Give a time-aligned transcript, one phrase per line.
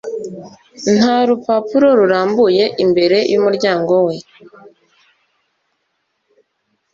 [0.97, 4.15] Nta rupapuro rurambuye imbere yumuryango we